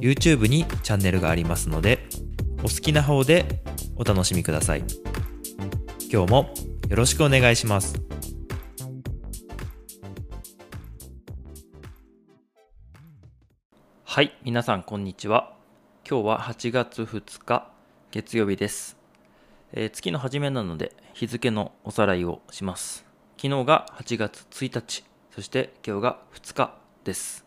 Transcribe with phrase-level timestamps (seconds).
[0.00, 2.08] YouTube にチャンネルがありますので
[2.60, 3.62] お好きな方で
[3.96, 4.84] お楽しみください。
[6.10, 6.54] 今日も
[6.88, 8.00] よろしくお願いします。
[14.04, 15.54] はい皆さんこんにちは。
[16.08, 17.70] 今日は8月2日
[18.10, 18.96] 月曜日です、
[19.72, 23.04] えー月の初めなので日付のおさらいをします。
[23.36, 25.04] 昨日が8月1日
[25.34, 26.74] そして今日が2日
[27.04, 27.44] です。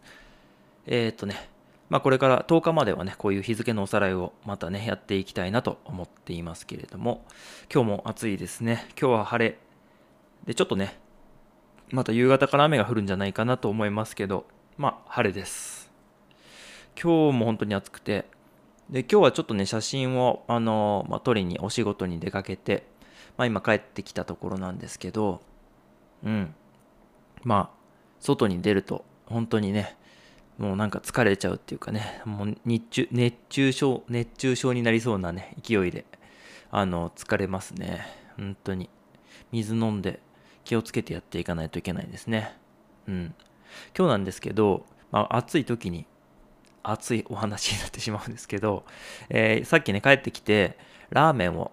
[0.85, 1.50] えーっとね
[1.91, 7.25] まあこれから10日まではねこういう日付のおさらいをまたねやっていきたいなと思っていますけれども
[7.71, 8.85] 今日も暑いですね。
[8.97, 9.57] 今日は晴れ。
[10.45, 10.97] でちょっとね
[11.91, 14.45] また夕方から雨が降るんじゃないかなと思いますけど
[14.77, 15.91] まあ晴れです。
[16.95, 18.25] 今日も本当に暑くて。
[18.89, 22.87] で今日はちょっとね写真をあの、まあ、撮りにお仕事に出かけて、
[23.37, 25.41] まあ、今帰ってきたところなんですけど
[26.23, 26.55] うん。
[27.43, 27.77] まあ
[28.21, 29.97] 外に出ると本当にね
[30.61, 36.05] もうなんか疲れちゃうっていうかねもう日中熱中症熱中症になりそうなね勢いで
[36.69, 38.05] あの疲れますね。
[38.37, 38.89] 本当に。
[39.51, 40.21] 水飲んで
[40.63, 42.55] 気をつけてやっていかないといけないですね。
[43.07, 43.35] うん。
[43.97, 46.05] 今日なんですけど、まあ、暑い時に
[46.83, 48.85] 熱いお話になってしまうんですけど、
[49.29, 50.77] えーさっきね帰ってきて
[51.09, 51.71] ラーメンを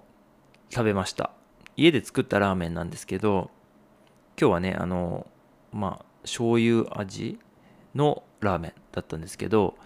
[0.71, 1.31] 食べました。
[1.77, 3.51] 家で作ったラーメンなんですけど
[4.41, 5.29] 今日はねあの
[5.73, 7.39] まあ醤油味
[7.95, 9.77] のラーメンだったんですけど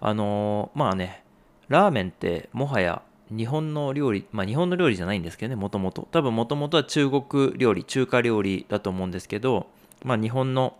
[0.00, 1.24] あのまあね
[1.68, 9.66] ラーメンってもはや日本の料理まあ日本の料理じゃないんですけどねもともと多分もともとは中国料理中華料理だと思うんですけど
[10.04, 10.76] まあ日本の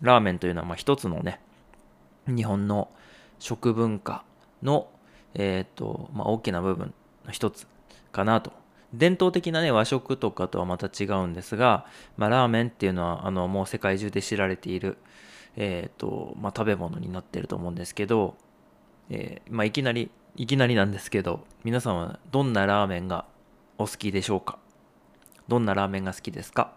[0.00, 1.40] ラーメンというのはまあ一つのね
[2.26, 2.88] 日本の
[3.38, 4.24] 食文化
[4.62, 4.88] の、
[5.34, 6.92] えーとまあ、大きな部分
[7.24, 7.66] の一つ
[8.12, 8.52] かなと。
[8.94, 11.84] 伝統的なね和食とかとはまた違うんですが、
[12.16, 14.96] まあ、ラーメンっていうのはあのもう世界中で知られている、
[15.60, 18.36] えーとまあ、食べ物になってると思うんですけど、
[19.10, 23.24] えーまあ、いきなりいきなりなんですけど皆さんはどんなラーメンが
[23.76, 24.60] お好きでしょうか？
[25.48, 26.72] どんなラーメンが好きですか？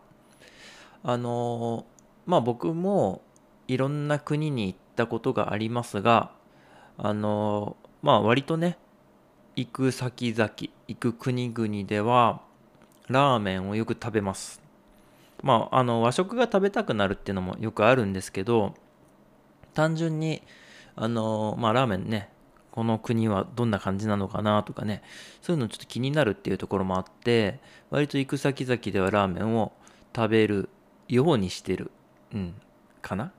[1.03, 3.21] あのーまあ僕も
[3.67, 6.31] いろんな国に行ったことがありますが
[6.97, 8.77] あのまあ割とね
[9.55, 10.51] 行く先々
[10.87, 12.41] 行く国々では
[13.09, 14.60] ラーメンをよく食べます。
[15.41, 18.73] まああの和食が食べたくなるっていうのもよくあるんですけど
[19.73, 20.41] 単純に
[20.95, 22.29] あのまあラーメンね
[22.71, 25.01] この国はどんな感じなのかなとかね
[25.41, 27.59] そういうのちょっと気になるっていうところもあって
[27.89, 29.73] 割と行く先々ではラーメンを
[30.15, 30.69] 食べる
[31.07, 31.91] ようにしてる、
[32.33, 32.53] うん、
[33.01, 33.25] かな？
[33.25, 33.29] っ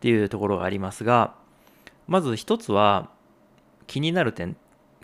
[0.00, 1.34] ていうところがありますが
[2.06, 3.10] まず一つは
[3.86, 4.56] 気になる点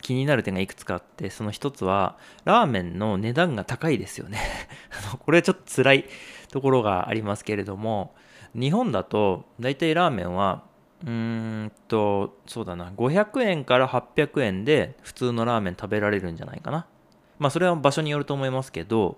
[0.05, 4.39] 気になる点がいくつかあってその一つはラーメンの値段が高いですよね。
[5.19, 6.05] これはちょっと辛い
[6.51, 8.15] ところがありますけれども
[8.55, 10.63] 日本だと大体ラーメンは
[11.03, 16.87] うーんとそうだな500円から800円で普通のラーメン食べられるんじゃないかな。
[17.39, 19.17] まあそれは場所によると思いますけど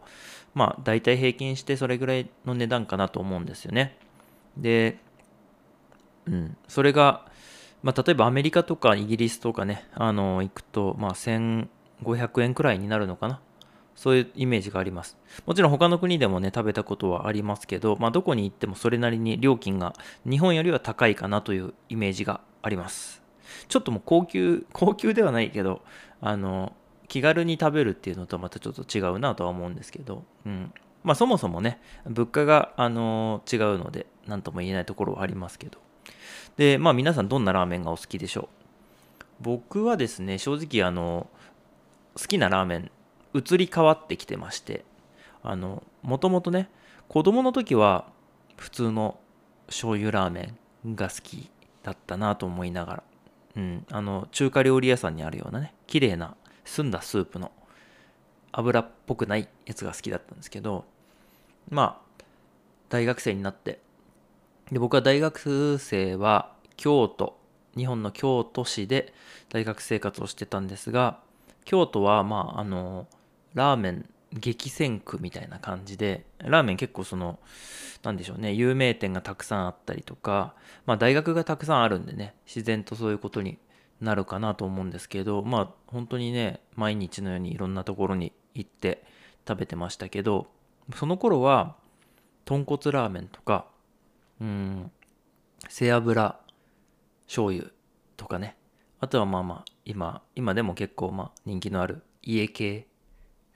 [0.55, 3.99] まあ大体平均してそれぐらいの値段かなと思うんですよね。
[4.57, 4.99] で
[6.27, 7.27] うんそれが
[7.83, 13.41] まあ、例えばアメリカとかイギリスとかね、あの行くと、まあ、1500円くらいになるのかな。
[13.97, 15.17] そういうイメージがあります。
[15.47, 19.95] もちろん他の国でもね、食べたことはありますけど、まあ、どこに行ってもそれなりに料金が
[20.29, 23.23] 日本よりは高いかなというイメージがあります。
[23.69, 25.83] ちょっともう高級、 高級ではないけど、
[26.21, 26.75] あの、
[27.09, 30.73] 気軽に食べるっていうのとはまたちょっと違うなとは思うんですけど、うん。
[31.03, 35.79] まあそもそもね、物価が、あの違うので、何とも言えないところはありますけど。
[36.57, 38.49] で、まあ皆さんどんなラーメンがお好きでしょう？
[39.41, 41.29] 僕はですね、正直あの、
[42.15, 42.91] 好きなラーメン、
[43.35, 44.85] 移り変わってきてまして、
[45.43, 46.71] あの、もともとね、
[47.09, 48.07] 子供の時は
[48.57, 49.19] 普通の
[49.67, 50.55] 醤油ラーメ
[50.87, 51.51] ンが好き
[51.83, 53.03] だったなと思いながら、
[53.57, 57.53] うん、あの、中華料理屋さんにあるようなね、綺麗な澄んだスープの
[58.53, 60.87] 油っぽくないやつが好きだったんですけど、
[61.69, 62.25] まあ、
[62.89, 63.81] 大学生になって、
[64.73, 67.39] で僕は大学生は京都
[67.77, 69.13] 日本の京都市で
[69.51, 71.21] 大学生活をしてたんですが
[71.65, 73.07] 京都はまああの
[73.55, 77.39] ラーメン激戦区みたいな感じでラーメン結構その
[78.03, 83.59] なんでしょうね有名店がたくさんあったりとかまあ大学がたくさんあるんでね自然とそういうことに
[84.01, 89.05] なるかなと思うんですけどまあ本当にね毎日のようにいろんなところに行って
[89.49, 90.49] 食べてましたけど
[90.95, 91.77] その頃は
[92.45, 93.67] 豚骨ラーメンとか
[94.41, 94.91] うん
[95.69, 96.39] 背脂
[97.27, 97.71] 醤油
[98.17, 98.57] とかね。
[98.99, 102.87] あとはまあまあ今今でも結構まあ人気のある家系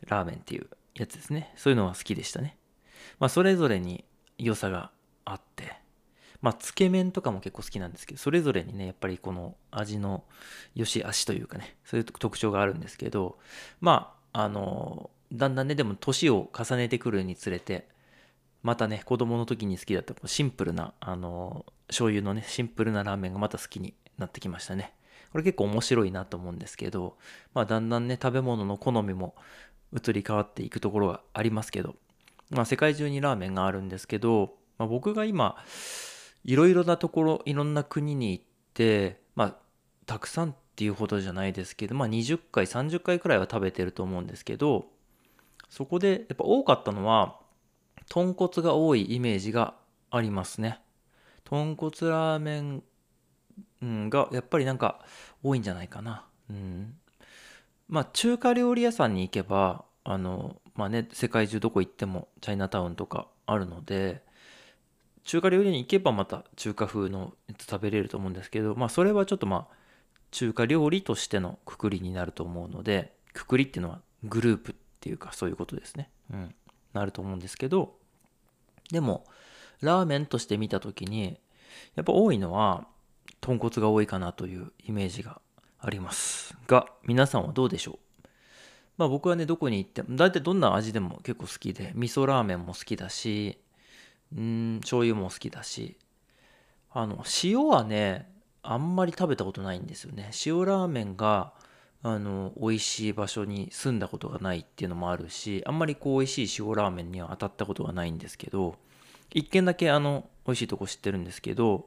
[0.07, 1.53] ラーメンっていうやつですね。
[1.57, 2.57] そういうのは好きでしたね。
[3.19, 4.05] まあそれぞれに
[4.39, 4.91] 良さが
[5.25, 5.81] あって。
[6.43, 10.25] まあつけ麺とかも結構好きなんですけどそれぞれにねやっぱりこの味の
[10.75, 13.39] 良し悪しというかねそういう特徴があるんですけど
[13.81, 17.87] まああのだんだんねでも年を重ねてくるにつれて
[18.63, 24.95] またね子供の時に好きだったシンプルなあの醤油のねシンプルなラーメンがまた好きになってきましたね。
[25.33, 27.17] これ結構面白いなと思うんですけど
[27.55, 29.35] まあだんだんね食べ物の好みも
[29.93, 31.95] 移り変わっていくところがありますけど
[32.51, 35.57] まあ世界中にラーメンがあるんですけど、まあ、僕が今
[36.45, 39.57] いろいろなところいろんな国に行ってまあ
[40.07, 44.87] たくさんっていうほどじゃないですけどまあ20回30回くらいは食べてると思うんですけど
[45.69, 47.37] そこでやっぱ多かったのは
[48.11, 49.75] 豚骨が多いイメージが
[50.11, 50.81] ありますね
[51.45, 52.83] 豚骨ラーメン、
[54.11, 55.01] がやっぱりなんか
[55.43, 56.95] 多いんじゃないかなうん
[57.89, 64.23] まあ中華料理屋さんに行けばあのまあね世界中どこ行ってもチャイナタウンとかあるので
[65.25, 69.75] 中華料理に行けばまた中華風の食べれると思うんですけどまあそれはちょっとまあ
[70.31, 76.11] 中華料理としてのくくりになると思うのでくくりっていうのはグループっていうかそういうことですね。
[76.33, 76.55] うん。
[76.93, 77.97] なると思うんですけど、
[78.91, 79.25] でも、
[79.81, 81.41] ラーメンとして見た時に、
[81.95, 82.87] やっぱ多いのは、
[83.41, 85.41] 豚骨が多いかなというイメージが
[85.79, 86.57] あります。
[86.67, 87.99] が、皆さんはどうでしょう？
[88.99, 93.59] まあ僕はね、どこに行っても、大体どんな味でも結構好きで、味噌ラーメンも好きだし、
[94.37, 95.97] うん、醤油も好きだし、
[96.93, 98.31] あの、塩はね、
[98.63, 100.31] あんまり食べたことないんですよね。
[100.45, 101.55] 塩ラーメンが、
[102.03, 108.77] あの美味しい場所に住んだことがないっていうのもあるしあんまりこう美味しい塩ラーメンには当たったことがないんですけど
[109.33, 111.87] 一軒だけあの美味しいとこ知ってるんですけど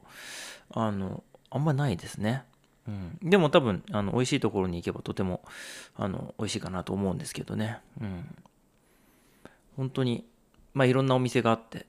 [0.72, 2.44] あのあんまないですね、
[2.88, 5.42] うん、でも多分あの美味しいところに行けばとても
[5.96, 8.36] あの美味しいかなと思うんですけどね、うん、
[9.78, 10.26] 本当に
[10.74, 11.88] まあいろんなお店があって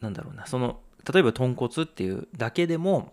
[0.00, 0.46] なんだろうな。
[0.46, 0.80] その
[1.12, 3.12] 例えば豚骨っていうだけでも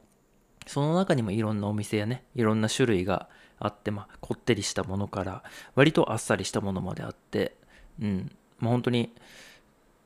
[0.67, 3.27] その中にもいろんなお店やねいろんな種類が
[3.59, 5.43] あって、まあ、こってりしたものから
[5.75, 7.55] 割とあっさりしたものまであって、
[8.01, 9.13] うん、まあ、本当に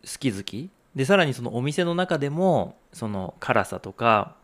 [0.03, 0.69] 好き好き。
[0.95, 4.35] でさらにそのお店の中でもその辛さとか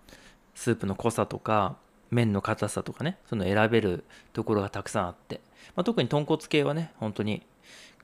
[0.54, 1.78] スープの濃さとか
[2.10, 4.04] 麺の硬さとかねその選べる
[4.34, 5.40] ところがたくさんあって、
[5.76, 7.42] まあ、特に豚骨系はね本当に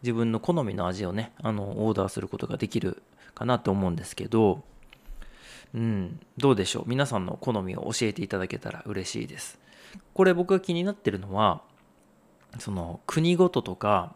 [0.01, 3.03] 自分の好みの味をねあのオーダーすることができる
[3.35, 4.63] かなと思うんですけど
[5.73, 6.19] うん。
[6.37, 6.83] どうでしょう？
[6.87, 9.59] 皆さんの好みを教えていただけたら嬉しいです。
[10.13, 11.61] これ僕が気になってるのは
[12.59, 14.13] その国ごととか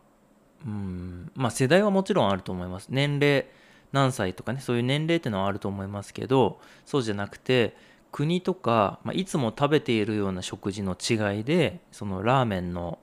[0.66, 1.32] うん。
[1.36, 2.88] まあ世代はもちろんあると思います。
[2.90, 3.48] 年齢
[3.92, 7.76] 何歳とかねそういう年齢ってのはあると思いますけどそうじゃなくて
[8.12, 13.00] 国とか、まあ、いつも食べているような食事の違いでそのラーメンの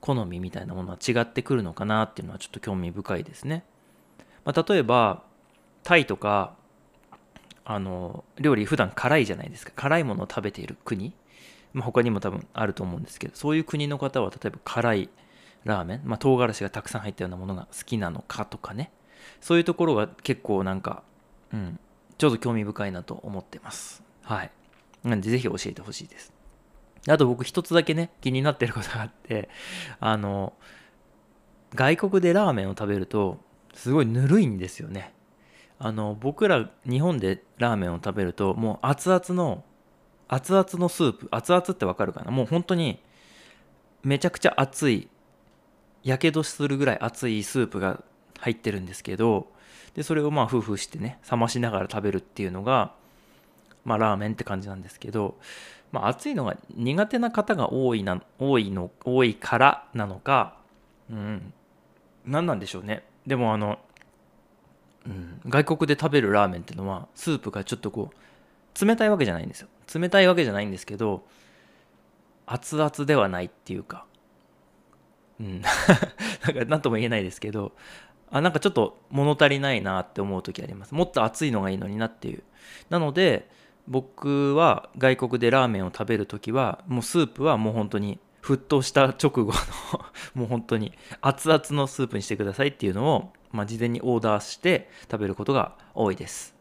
[0.00, 3.64] 好みみたいなものは違ってくるのかなっていうのはちょっと興味深いですね。
[4.44, 5.22] まあ、例えば
[5.82, 6.54] タイとか
[7.68, 9.72] あの料理普段辛いじゃないですか。
[9.74, 11.12] 辛いものを食べている国。
[11.72, 15.10] まあ、他にも多分あると思うんですけどそういう国の方は例えば辛い
[15.64, 18.92] ラーメン、まあ、唐辛子がたくさん入ったようなものが好きなのかとかね。
[19.40, 21.02] そういうところが結構なんか、
[21.52, 21.78] うん、
[22.16, 24.02] ちょっと興味深いなと思ってます。
[24.22, 24.50] はい。
[25.04, 26.32] なんでぜひ教えてほしいです。
[27.08, 29.48] あと僕一つだけね気になってることがあって
[30.00, 30.54] あの
[31.74, 33.38] 外国でラーメンを食べると
[33.74, 35.12] すごいぬるいんですよね。
[35.78, 39.64] あの僕ら日本でラーメンを食べるともう熱々の
[40.28, 42.30] 熱々のスープ熱々ってわかるかな？
[42.30, 43.02] もう本当に
[44.02, 45.08] めちゃくちゃ熱い
[46.02, 48.02] やけどするぐらい熱いスープが
[48.38, 49.48] 入ってるんですけど
[49.94, 52.94] でそれをまあ夫婦してね冷ましながら食べるっていうのが
[53.84, 55.38] まあラーメンって感じなんですけど、
[55.92, 60.56] まあ、熱いのが苦手な方が多いな多いの多いからなのか
[61.10, 61.52] うん
[62.24, 63.04] 何なんでしょうね。
[63.24, 63.78] でもあの、
[65.06, 69.68] うん、外国で食べるラーメンっていうのはスープがちょっとこう冷たいわけじゃないんですよ。
[69.94, 71.24] 冷たいわけじゃないんですけど
[72.46, 74.06] 熱々ではないっていうか。
[75.40, 75.62] うん。
[76.42, 77.72] なんか何とも言えないですけど
[78.30, 80.94] あなんかちょっと物足りないなって思う時あります。
[80.94, 82.42] もっと熱いのがいいのになっていう。
[82.90, 83.48] なので
[83.88, 89.52] 僕は外国でラーメンを食べる時はもうスープはもう本当に沸騰した直後の
[90.34, 96.54] もう本当に熱々のスープにしてくださいっていうのを、まあ、事前にオーダーして食べることが多いです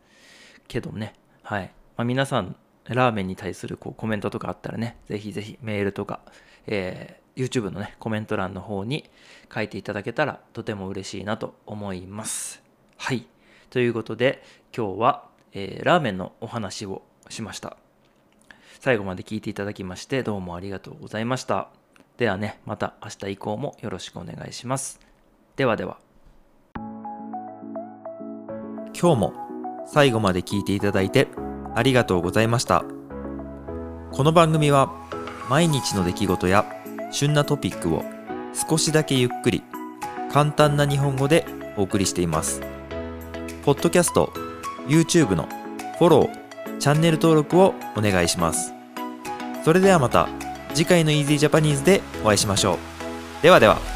[0.67, 1.13] けどね
[1.43, 6.21] はいまあ、皆さんラーメンに対するこうコメントとかあったらね、ぜひぜひメールとか、
[6.67, 9.09] えー、YouTube のね、コメント欄の方に
[9.53, 12.61] 書いていただけたらとても嬉しいなと思います。
[12.97, 13.25] はい。
[13.69, 14.43] ということで、
[14.75, 17.77] 今日は、えー、ラーメンのお話をしました。
[18.85, 21.69] 最後まで聞いていただきましてどうもありがとうございました。
[22.17, 24.99] ではね、また明日以降もよろしくお願いします。
[25.55, 25.97] ではでは。
[28.93, 29.33] 今日も
[29.87, 31.29] 最後まで聞いていただいて
[31.73, 32.85] ありがとうございました。
[34.11, 34.93] この番組は
[35.49, 36.71] 毎日の出来事や
[37.09, 38.03] 旬なトピックを
[38.53, 39.63] 少しだけゆっくり
[40.31, 42.61] 簡単な日本語でお送りしています。
[43.63, 44.31] ポッドキャスト、
[44.87, 45.49] YouTube の
[45.97, 48.74] フォロー、チャンネル登録をお願いします。
[49.65, 50.29] それではまた
[50.75, 52.77] 次回の Easy Japanese でお会いしましょう。
[53.41, 53.94] ではでは。